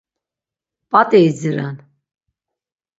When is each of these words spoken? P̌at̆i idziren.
P̌at̆i 0.89 1.19
idziren. 1.27 1.75